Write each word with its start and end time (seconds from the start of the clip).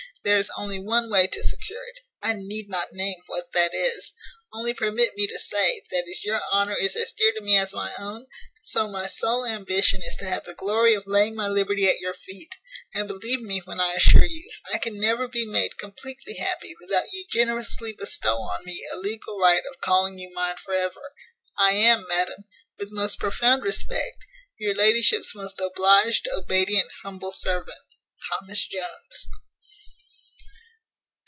There 0.23 0.37
is 0.37 0.51
one 0.55 0.63
only 0.71 0.79
way 1.09 1.25
to 1.25 1.41
secure 1.41 1.83
it. 1.83 2.01
I 2.21 2.33
need 2.33 2.69
not 2.69 2.93
name 2.93 3.17
what 3.25 3.53
that 3.53 3.73
is. 3.73 4.13
Only 4.53 4.71
permit 4.71 5.17
me 5.17 5.25
to 5.25 5.39
say, 5.39 5.81
that 5.89 6.05
as 6.07 6.23
your 6.23 6.41
honour 6.53 6.75
is 6.75 6.95
as 6.95 7.11
dear 7.11 7.31
to 7.33 7.41
me 7.41 7.57
as 7.57 7.73
my 7.73 7.95
own, 7.97 8.27
so 8.63 8.87
my 8.87 9.07
sole 9.07 9.47
ambition 9.47 10.03
is 10.03 10.15
to 10.17 10.25
have 10.25 10.43
the 10.43 10.53
glory 10.53 10.93
of 10.93 11.07
laying 11.07 11.33
my 11.33 11.47
liberty 11.47 11.89
at 11.89 11.99
your 11.99 12.13
feet; 12.13 12.53
and 12.93 13.07
believe 13.07 13.41
me 13.41 13.63
when 13.65 13.79
I 13.79 13.93
assure 13.95 14.23
you, 14.27 14.51
I 14.71 14.77
can 14.77 14.99
never 14.99 15.27
be 15.27 15.43
made 15.43 15.79
completely 15.79 16.35
happy 16.35 16.75
without 16.79 17.11
you 17.11 17.25
generously 17.31 17.91
bestow 17.91 18.35
on 18.41 18.63
me 18.63 18.85
a 18.93 18.97
legal 18.97 19.39
right 19.39 19.63
of 19.73 19.81
calling 19.81 20.19
you 20.19 20.31
mine 20.35 20.57
for 20.57 20.75
ever. 20.75 21.15
I 21.57 21.71
am, 21.71 22.05
madam, 22.07 22.43
with 22.77 22.91
most 22.91 23.19
profound 23.19 23.63
respect, 23.63 24.19
your 24.59 24.75
ladyship's 24.75 25.33
most 25.33 25.59
obliged, 25.59 26.27
obedient, 26.31 26.91
humble 27.01 27.31
servant, 27.31 27.81
THOMAS 28.29 28.67
JONES." 28.67 29.27